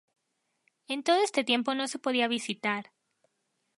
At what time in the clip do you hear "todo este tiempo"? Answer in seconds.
1.03-1.75